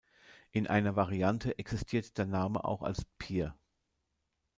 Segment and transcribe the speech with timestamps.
[0.51, 3.55] In einer Variante existiert der Name auch als Pier.